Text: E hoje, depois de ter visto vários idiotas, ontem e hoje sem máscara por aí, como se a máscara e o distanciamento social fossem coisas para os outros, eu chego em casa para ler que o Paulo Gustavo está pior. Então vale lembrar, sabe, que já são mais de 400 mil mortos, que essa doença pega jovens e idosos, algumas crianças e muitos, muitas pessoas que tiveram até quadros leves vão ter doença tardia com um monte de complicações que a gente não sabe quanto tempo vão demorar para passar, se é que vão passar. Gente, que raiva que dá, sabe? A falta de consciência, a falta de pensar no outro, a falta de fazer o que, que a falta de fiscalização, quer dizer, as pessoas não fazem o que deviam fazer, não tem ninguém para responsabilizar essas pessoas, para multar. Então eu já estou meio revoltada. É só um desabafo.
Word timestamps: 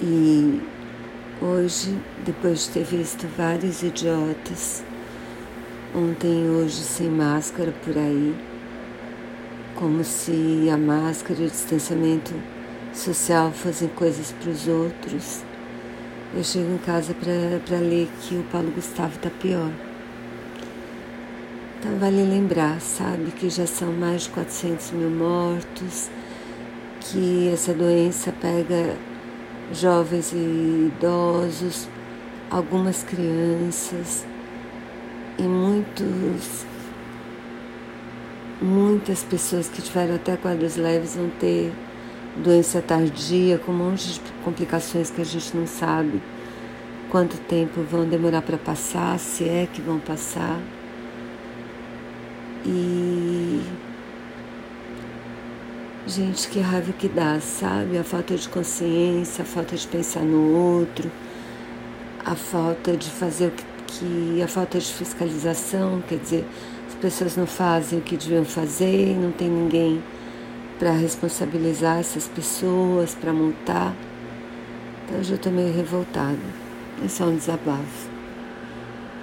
E 0.00 0.60
hoje, 1.40 1.98
depois 2.24 2.64
de 2.64 2.70
ter 2.70 2.84
visto 2.84 3.26
vários 3.34 3.82
idiotas, 3.82 4.84
ontem 5.94 6.44
e 6.44 6.48
hoje 6.50 6.82
sem 6.82 7.08
máscara 7.08 7.72
por 7.82 7.96
aí, 7.96 8.34
como 9.74 10.04
se 10.04 10.68
a 10.70 10.76
máscara 10.76 11.40
e 11.40 11.46
o 11.46 11.50
distanciamento 11.50 12.34
social 12.92 13.50
fossem 13.52 13.88
coisas 13.88 14.32
para 14.32 14.50
os 14.50 14.68
outros, 14.68 15.42
eu 16.34 16.44
chego 16.44 16.74
em 16.74 16.78
casa 16.78 17.14
para 17.14 17.78
ler 17.78 18.10
que 18.20 18.34
o 18.34 18.42
Paulo 18.44 18.70
Gustavo 18.72 19.16
está 19.16 19.30
pior. 19.30 19.70
Então 21.78 21.96
vale 21.98 22.22
lembrar, 22.22 22.82
sabe, 22.82 23.30
que 23.30 23.48
já 23.48 23.66
são 23.66 23.92
mais 23.92 24.24
de 24.24 24.30
400 24.30 24.90
mil 24.90 25.08
mortos, 25.08 26.10
que 27.00 27.48
essa 27.50 27.72
doença 27.72 28.30
pega 28.32 28.94
jovens 29.72 30.32
e 30.32 30.92
idosos, 30.92 31.88
algumas 32.50 33.02
crianças 33.02 34.26
e 35.38 35.42
muitos, 35.42 36.64
muitas 38.60 39.22
pessoas 39.22 39.68
que 39.68 39.82
tiveram 39.82 40.14
até 40.14 40.36
quadros 40.36 40.76
leves 40.76 41.16
vão 41.16 41.28
ter 41.40 41.72
doença 42.36 42.80
tardia 42.80 43.58
com 43.58 43.72
um 43.72 43.76
monte 43.76 44.14
de 44.14 44.20
complicações 44.44 45.10
que 45.10 45.20
a 45.20 45.24
gente 45.24 45.56
não 45.56 45.66
sabe 45.66 46.22
quanto 47.10 47.36
tempo 47.38 47.82
vão 47.82 48.06
demorar 48.08 48.42
para 48.42 48.58
passar, 48.58 49.18
se 49.18 49.44
é 49.44 49.68
que 49.72 49.80
vão 49.80 49.98
passar. 49.98 50.60
Gente, 56.06 56.48
que 56.48 56.60
raiva 56.60 56.92
que 56.92 57.08
dá, 57.08 57.40
sabe? 57.40 57.98
A 57.98 58.04
falta 58.04 58.36
de 58.36 58.48
consciência, 58.48 59.42
a 59.42 59.44
falta 59.44 59.76
de 59.76 59.86
pensar 59.88 60.20
no 60.22 60.54
outro, 60.56 61.10
a 62.24 62.34
falta 62.34 62.96
de 62.96 63.10
fazer 63.10 63.48
o 63.48 63.50
que, 63.50 63.64
que 63.86 64.42
a 64.42 64.48
falta 64.48 64.78
de 64.78 64.86
fiscalização, 64.86 66.02
quer 66.08 66.18
dizer, 66.18 66.44
as 66.86 66.94
pessoas 66.94 67.36
não 67.36 67.46
fazem 67.46 67.98
o 67.98 68.02
que 68.02 68.16
deviam 68.16 68.44
fazer, 68.44 69.16
não 69.16 69.32
tem 69.32 69.48
ninguém 69.48 70.02
para 70.78 70.92
responsabilizar 70.92 71.98
essas 71.98 72.28
pessoas, 72.28 73.14
para 73.14 73.32
multar. 73.32 73.94
Então 75.04 75.18
eu 75.18 75.24
já 75.24 75.34
estou 75.34 75.52
meio 75.52 75.74
revoltada. 75.74 76.38
É 77.04 77.08
só 77.08 77.24
um 77.24 77.36
desabafo. 77.36 78.15